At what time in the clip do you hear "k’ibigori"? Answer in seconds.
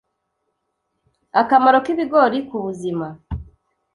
1.85-2.39